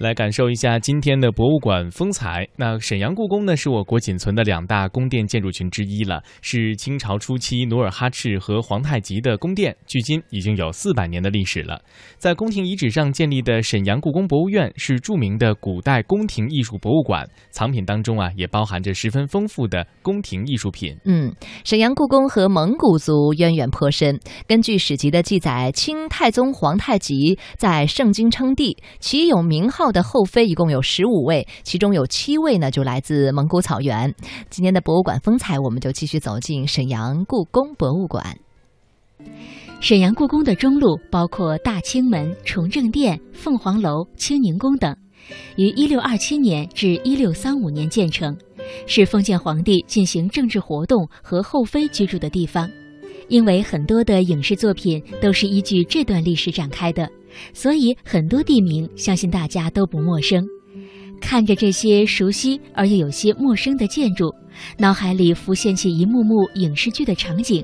[0.00, 2.48] 来感受一下今天的博物馆风采。
[2.56, 11.78] 那沈阳故宫呢，是我国仅存的两大宫殿建筑群之一了，是清朝初期努尔哈赤和皇太极的宫殿，距今已经有四百年的历史了。
[12.16, 20.96] 在宫廷遗址上建立的沈阳故宫博物院是著名的古代宫廷艺术博物馆，藏品当中啊也包含着十分丰富的宫廷艺术品。
[21.04, 21.30] 嗯，
[21.62, 24.18] 沈阳故宫和蒙古族渊源颇深。
[24.46, 29.89] 根据史籍的记载，清太宗皇太极在盛京称帝，其有名号。
[29.92, 34.14] 的后妃一共有十五位，其中有七位呢就来自蒙古草原。
[34.48, 38.38] 今天的博物馆风采，我们就继续走进沈阳故宫博物馆。
[39.80, 44.94] 沈阳故宫的中路包括大清门、崇政殿、凤凰楼、清宁宫等，
[45.56, 48.36] 于一六二七年至一六三五年建成，
[48.86, 52.68] 是封建皇帝进行政治活动和后妃居住的地方。
[53.28, 57.08] 因为很多的影视作品都是依据这段历史展开的。
[57.52, 60.44] 所以很多地名，相信大家都不陌生。
[61.20, 64.34] 看着这些熟悉而又有些陌生的建筑，
[64.78, 67.62] 脑海里浮现起一幕幕影视剧的场景，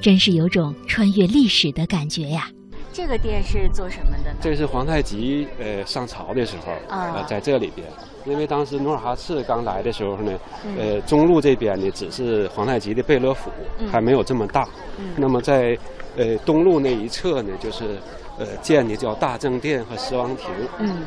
[0.00, 2.48] 真是有种穿越历史的感觉呀。
[2.94, 4.38] 这个殿是做什么的呢？
[4.40, 7.86] 这是皇太极呃上朝的时候啊，在这里边。
[8.24, 10.32] 因为当时努尔哈赤刚来的时候呢，
[10.78, 13.50] 呃，中路这边呢只是皇太极的贝勒府，
[13.92, 14.66] 还没有这么大。
[15.14, 15.76] 那么在
[16.16, 17.98] 呃东路那一侧呢，就是。
[18.36, 20.48] 呃，建的叫大正殿和十王亭。
[20.80, 21.04] 嗯，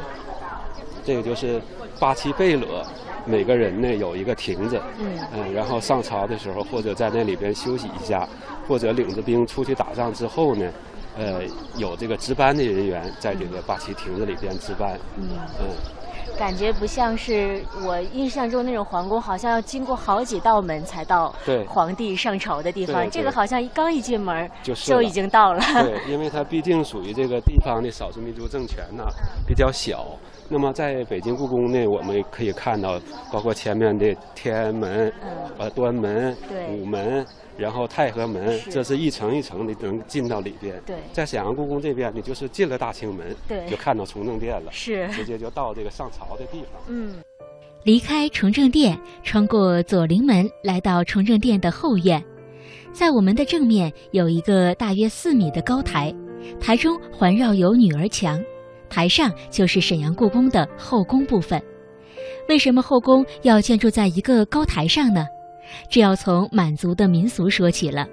[1.03, 1.61] 这个就是
[1.99, 2.81] 八旗贝勒，
[3.25, 4.81] 每个人呢有一个亭子。
[4.97, 8.25] 嗯，嗯，然后上朝的时候，或者在那里边休息一下，
[8.65, 10.71] 或者领着兵出去打仗之后呢，
[11.17, 11.41] 呃，
[11.75, 14.97] 有这个值班的人员在这个八旗亭子里边值班。
[15.17, 15.27] 嗯，
[15.59, 15.67] 嗯。
[16.37, 21.33] 感觉不像是我印象中那种皇宫，好像要经过好几道门才到
[21.67, 23.09] 皇帝上朝的地方。
[23.09, 25.59] 这个好像一刚一进门就已经到了。
[25.83, 29.03] 对，因为它毕竟属于这个地方的少数民族政权呢，
[29.47, 30.05] 比较小。
[30.49, 32.99] 那么在北京故宫内，我们可以看到，
[33.31, 35.11] 包括前面的天安门、
[35.57, 36.35] 呃端门、
[36.69, 37.25] 午门。
[37.57, 40.79] 然后太和门，这是一层一层的能进到里边。
[40.85, 46.79] 对，在沈阳故宫这边呢，就是进了大清门，对，就看到崇政殿了，是，直接就到这个上朝的地方。
[46.87, 47.15] 嗯，
[47.81, 52.23] 离开崇政殿，穿过左灵门，来到崇政殿的后院，
[52.93, 56.13] 在我们的正面有一个大约四米的高台，
[56.59, 58.39] 台中环绕有女儿墙，
[58.97, 61.61] 台上就是沈阳故宫的后宫部分。
[62.49, 65.27] 为什么后宫要建筑在一个高台上呢？
[65.87, 68.07] 这要从满族的民俗说起了。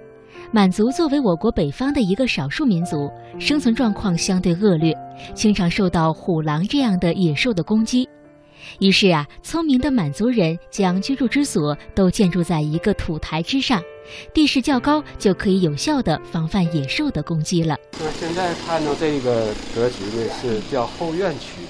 [0.53, 4.95] 满族作为我国北方的一个少数民族，生存状况相对恶劣，
[5.33, 8.07] 经常受到虎狼这样的野兽的攻击。
[8.79, 13.81] 于是啊，聪明的满族人将居住之所都建筑在一个土台之上，
[14.33, 17.77] 地势较高，就可以有效的防范野兽的攻击了。
[18.01, 21.63] 那现在看到这个格局呢，是叫后院区，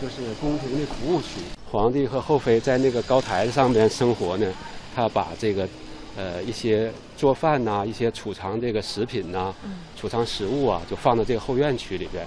[0.00, 1.40] 就是宫廷的服务区。
[1.70, 4.46] 皇帝和后妃在那个高台上面生活呢。
[4.94, 5.68] 他把这个，
[6.16, 9.52] 呃，一些做饭呐，一些储藏这个食品呐，
[9.96, 12.26] 储藏食物啊，就放到这个后院区里边。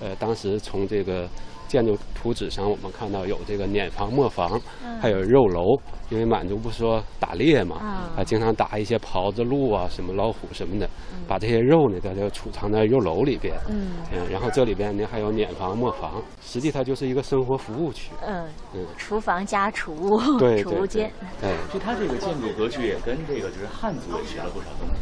[0.00, 1.28] 呃，当时从这个。
[1.70, 4.60] 建筑图纸上，我们看到有这个碾房、磨房，
[5.00, 5.78] 还有肉楼。
[6.08, 7.76] 因为满族不说打猎嘛，
[8.16, 10.90] 啊，经常打一些狍子、鹿啊，什么老虎什么的，
[11.28, 13.54] 把这些肉呢，在这储藏在肉楼里边。
[13.68, 13.92] 嗯，
[14.28, 18.10] 然后这里边呢还有碾房、磨房，实际它就是一个生活服务区。
[18.26, 20.18] 嗯嗯，厨房加储物，
[20.60, 21.08] 储物间。
[21.40, 24.94] 对，就它这个建筑格局也跟这个就是汉族也学了不少东西。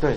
[0.00, 0.16] 对，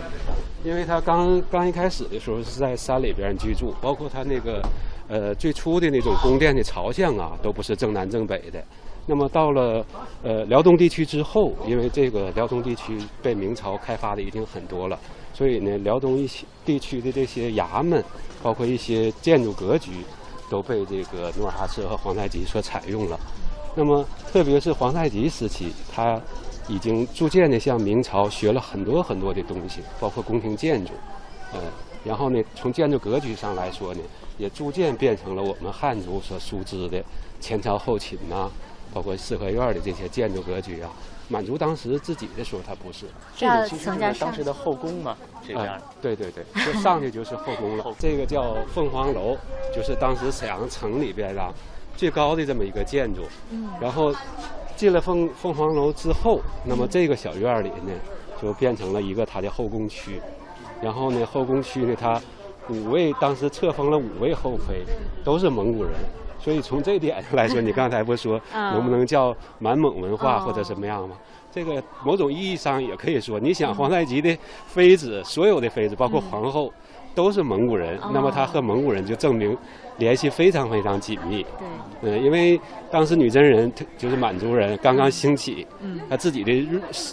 [0.64, 4.62] 因为他刚刚一开始的时候是在山里边居住，包括他那个。
[5.10, 8.64] 呃，最初的那种宫殿的朝向啊，都不是正南正北的。
[9.06, 9.86] 那么到了
[10.24, 14.98] 呃辽东地区之后，因为这个辽东地区被明朝开发的已经很多了，
[15.34, 18.02] 所以呢，辽东一些地区的这些衙门，
[18.42, 19.92] 包括一些建筑格局，
[20.50, 23.20] 都被这个努尔哈赤和皇太极所采用了。
[23.76, 26.20] 那么特别是皇太极时期，他
[26.68, 30.92] 已经逐渐的向明朝学了很多很多的东西，包括宫廷建筑，
[31.54, 31.60] 呃，
[32.04, 34.02] 然后呢，从建筑格局上来说呢。
[34.40, 37.02] 也逐渐变成了我们汉族所熟知的
[37.40, 38.50] 前朝后寝呐，
[38.92, 40.90] 包括四合院的这些建筑格局啊。
[41.30, 43.06] 满族当时自己的时候，它不是。
[43.38, 45.16] 这个其实是当时的后宫嘛，
[45.48, 45.80] 这边。
[46.02, 47.86] 对对对， 就上去就是后宫了。
[48.00, 49.38] 这个叫凤凰楼，
[49.72, 51.54] 就是当时沈阳城里边啊
[51.96, 53.22] 最高的这么一个建筑。
[53.52, 53.70] 嗯。
[53.80, 54.12] 然后
[54.84, 57.92] 进了凤凤凰楼之后，那么这个小院里呢，
[58.42, 60.20] 就变成了一个它的后宫区。
[60.82, 62.22] 然后呢，后宫区呢，它。
[62.70, 64.86] 五位当时册封了五位后妃，
[65.22, 65.92] 都是蒙古人，
[66.40, 71.18] 所以从这点上来说，你刚才不说能不能叫满蒙文化或者什么样吗？
[71.52, 76.72] 这个某种意义上也可以说，你想皇太极的妃子，所有的妃子，包括皇后，
[77.16, 79.56] 都是蒙古人，那么他和蒙古人就证明
[79.98, 81.46] 联系非常非常紧密。
[82.02, 82.60] 对，嗯，因为
[82.92, 86.52] 当时女真人就是满族人刚刚兴起，嗯，他自己的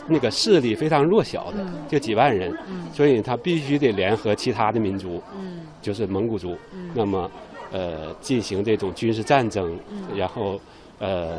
[0.07, 7.31] 那个势力非常弱小的，就几万人，嗯，所以他必须得联合其他的民族，嗯，就是蒙古族，嗯，那么
[7.71, 10.59] 呃进行这种军事战争，嗯，然后
[10.99, 11.39] 呃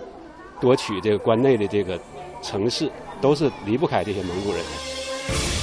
[0.60, 2.00] 夺取这个关内的这个
[2.42, 5.61] 城市，都是离不开这些蒙古人的。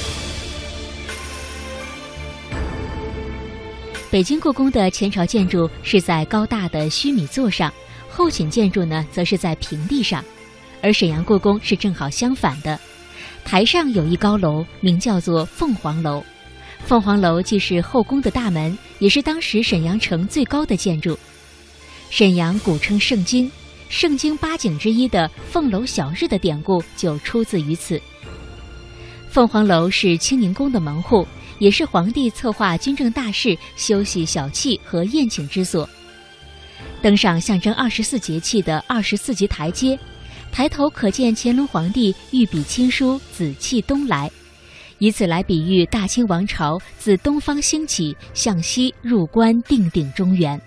[4.10, 7.70] 北京故宫的前朝建筑是在高大的须弥座上，
[8.08, 10.24] 后寝建筑呢则是在平地上，
[10.82, 12.80] 而沈阳故宫是正好相反的，
[13.44, 16.24] 台上有一高楼，名叫做凤凰楼。
[16.86, 21.18] 凤凰楼既是后宫的大门，也是当时沈阳城最高的建筑。
[22.08, 23.50] 沈阳古称盛京，
[23.90, 28.00] 盛京八景之一的凤楼小日的典故就出自于此。
[29.28, 31.28] 凤凰楼是清宁宫的门户。
[31.58, 35.88] 也是皇帝策划军政大事、休息小憩和宴请之所。
[37.00, 39.98] 登上象征二十四节气的二十四级台阶，
[40.50, 44.30] 抬头可见乾隆皇帝御笔亲书“紫气东来”，
[44.98, 50.60] 以此来比喻大清王朝自东方兴起，向西入关，定鼎中原。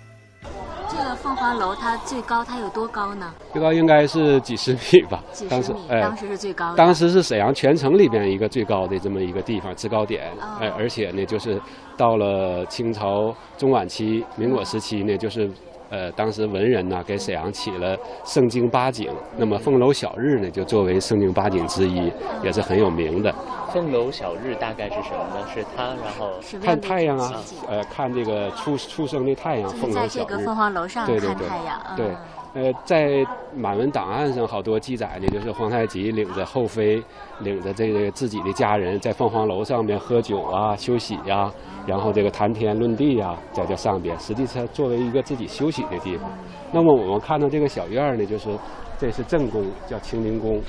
[1.14, 3.32] 凤凰楼它最高，它有多高呢？
[3.52, 5.22] 最高应该是几十米吧。
[5.48, 6.74] 当时，哎，当时是最高。
[6.74, 10.30] 当时是沈阳全城里边一个最高的这么一个地方，制高点。
[10.60, 11.60] 哎，而且呢，就是
[11.96, 15.50] 到了清朝中晚期、民国时期呢，就是。
[15.92, 17.94] 呃，当时文人呢给沈阳起了
[18.24, 22.10] 盛京八景，那么凤楼小日呢就作为盛京八景之一，
[22.42, 23.30] 也是很有名的。
[23.70, 25.46] 凤楼小日大概是什么呢？
[25.52, 26.30] 是它，然后
[26.64, 27.34] 看太阳啊，
[27.68, 29.68] 呃，看这个出出生的太阳。
[29.68, 30.08] 凤楼小日。
[30.08, 31.78] 在这个凤凰楼上看太阳。
[31.94, 32.06] 对。
[32.54, 37.02] 呃，在满文档案上好多记载呢，就是皇太极领着后妃，
[37.40, 41.50] 领着这个自己的家人，在凤凰楼上面喝酒啊、休息呀，
[41.86, 46.30] 然后这个谈天论地呀，在这上边，实际上作为一个自己休息的地方。
[46.70, 48.50] 那么我们看到这个小院呢，就是
[48.98, 50.60] 这是正宫，叫清宁宫，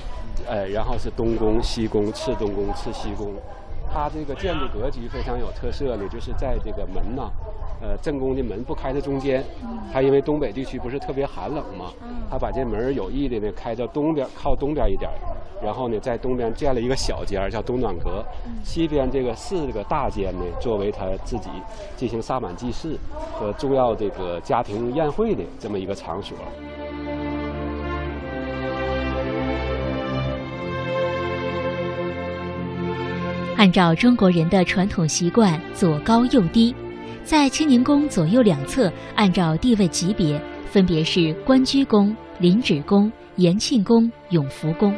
[0.48, 3.30] 呃，然后是东宫、西宫、次东宫、次西宫。
[3.92, 7.30] 它这个建筑格局非常有特色呢，就是在这个门呐。
[7.84, 9.44] 呃，正宫的门不开在中间，
[9.92, 11.92] 他因为东北地区不是特别寒冷嘛，
[12.30, 15.10] 他把这门有意的呢开到东边，靠东边一点，
[15.62, 18.24] 然后呢在东边建了一个小间叫东暖阁，
[18.64, 21.50] 西边这个四个大间呢作为他自己
[21.94, 22.98] 进行萨满祭祀
[23.34, 26.34] 和重要这个家庭宴会的这么一个场所。
[33.58, 36.74] 按照中国人的传统习惯，左高右低。
[37.24, 40.38] 在清宁宫左右两侧，按照地位级别，
[40.70, 44.94] 分别是关雎宫、临止宫、延庆宫、永福宫。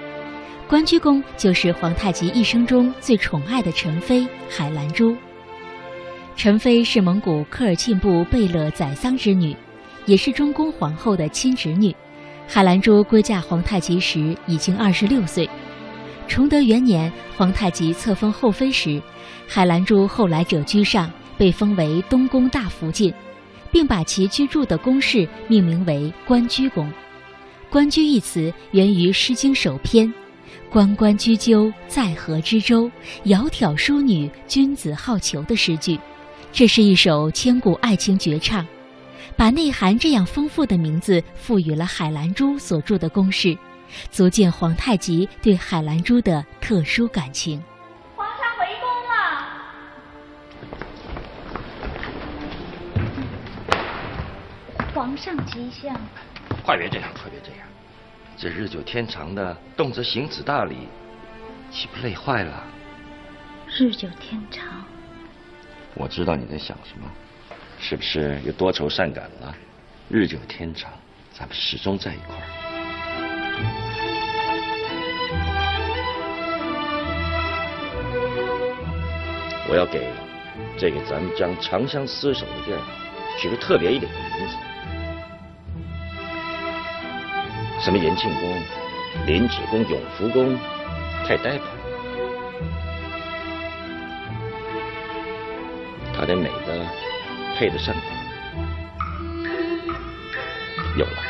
[0.68, 5.16] 关雎宫就是皇太极一生中最宠爱的宸妃海兰珠。
[6.36, 9.56] 宸妃是蒙古科尔沁部贝勒宰桑之女，
[10.04, 11.94] 也是中宫皇后的亲侄女。
[12.48, 15.48] 海兰珠归嫁皇太极时已经二十六岁。
[16.26, 19.00] 崇德元年，皇太极册封后妃时，
[19.46, 21.08] 海兰珠后来者居上。
[21.38, 23.12] 被封为东宫大福晋，
[23.70, 26.90] 并把其居住的宫室命名为关雎宫。
[27.70, 30.12] 关雎一词源于《诗经》首篇
[30.70, 32.90] ：“关关雎鸠，在河之洲。
[33.24, 35.98] 窈窕淑女，君子好逑”的诗句。
[36.52, 38.66] 这是一首千古爱情绝唱，
[39.36, 43.54] 把内涵这样丰富的名字赋予了海兰珠所住的宫室，
[44.10, 47.62] 足见皇太极对海兰珠的特殊感情。
[55.06, 55.96] 皇上吉祥，
[56.64, 57.68] 快别这样，快别这样！
[58.36, 60.88] 这日久天长的，动辄行此大礼，
[61.70, 62.64] 岂不累坏了？
[63.68, 64.84] 日久天长，
[65.94, 67.08] 我知道你在想什么，
[67.78, 69.54] 是不是又多愁善感了？
[70.08, 70.90] 日久天长，
[71.32, 72.42] 咱们始终在一块儿。
[79.68, 80.10] 我要给
[80.76, 82.80] 这个咱们将长相厮守的地儿
[83.38, 84.56] 取个特别一点的名字。
[87.86, 88.62] 什么延庆宫、
[89.26, 90.58] 临止宫、永福宫，
[91.24, 91.60] 太呆板。
[96.12, 96.84] 它得美的
[97.56, 97.94] 配得上。
[100.96, 101.22] 有了，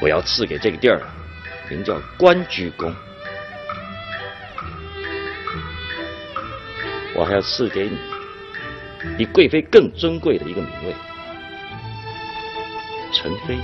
[0.00, 1.02] 我要赐给这个地儿
[1.68, 2.90] 名叫关雎宫。
[7.14, 7.98] 我还要赐给你
[9.18, 10.94] 比贵妃更尊贵的一个名位——
[13.12, 13.58] 陈妃。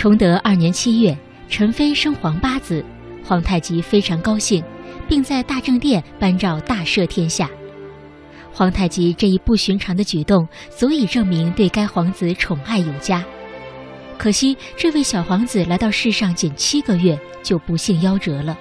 [0.00, 1.14] 崇德二年七月，
[1.46, 2.82] 陈妃生皇八子，
[3.22, 4.64] 皇太极非常高兴，
[5.06, 7.46] 并在大政殿颁诏大赦天下。
[8.50, 13.22] 皇太极这一不寻常的举动，足以证明对该皇子宠爱有加。
[14.16, 18.58] 可惜，这位小皇子来到世上仅七个月，就不幸夭折了。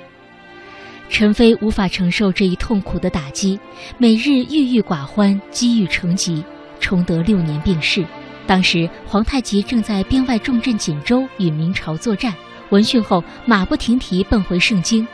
[1.07, 3.57] 陈妃无法承受这一痛苦的打击，
[3.97, 6.43] 每日郁郁寡欢，积郁成疾。
[6.81, 8.03] 崇德六年病逝。
[8.49, 12.33] 当时皇太极正在边外重镇锦州与明朝作战，
[12.71, 15.07] 闻讯后马不停蹄奔回盛京，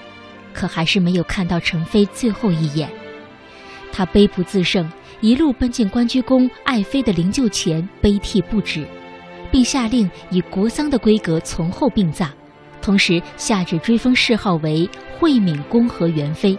[0.53, 2.89] 可还是没有看到陈妃最后一眼。
[3.91, 4.89] 他悲不自胜，
[5.19, 8.87] 一路奔进关雎宫爱妃的灵柩前，悲涕不止，
[9.51, 12.29] 并下令以国丧的规格从后殡葬，
[12.81, 14.89] 同时下旨追封谥号为
[15.19, 16.57] 惠敏宫和元妃，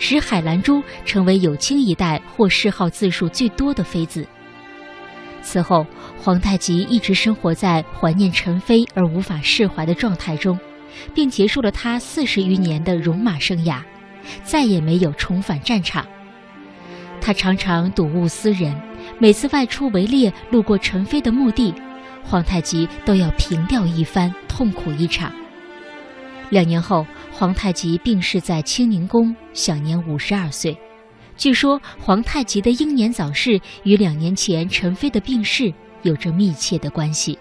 [0.00, 4.26] 使海兰珠成为有清一代获谥号字数最多的妃子。
[5.42, 5.86] 此后，
[6.18, 10.58] 皇太极一直生活在怀念陈妃而无法释怀的状态中，
[11.14, 13.82] 并结束了他四十余年的戎马生涯，
[14.44, 16.06] 再也没有重返战场。
[17.20, 18.74] 他常常睹物思人，
[19.18, 21.74] 每次外出围猎路过陈妃的墓地，
[22.24, 25.32] 皇太极都要凭吊一番，痛苦一场。
[26.50, 30.76] 两年后，皇太极病逝在清宁宫，享年五十二岁。
[31.36, 35.72] 据说皇太极的英年早逝与两年前陈妃的病逝
[36.02, 37.38] 有着密切的关系。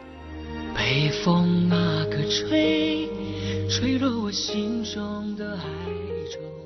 [0.75, 3.07] 北风那个吹，
[3.69, 5.63] 吹落我心中的哀
[6.31, 6.60] 愁。